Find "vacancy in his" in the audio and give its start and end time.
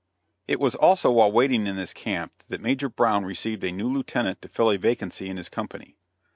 4.79-5.47